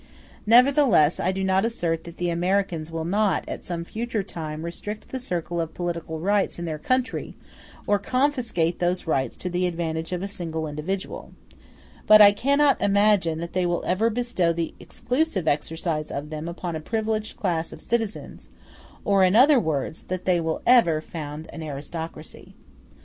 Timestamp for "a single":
10.23-10.65